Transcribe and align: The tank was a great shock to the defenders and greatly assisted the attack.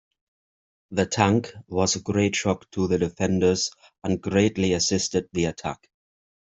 The 0.89 1.05
tank 1.05 1.53
was 1.67 1.95
a 1.95 2.01
great 2.01 2.35
shock 2.35 2.67
to 2.71 2.87
the 2.87 2.97
defenders 2.97 3.69
and 4.03 4.19
greatly 4.19 4.73
assisted 4.73 5.29
the 5.31 5.45
attack. 5.45 5.87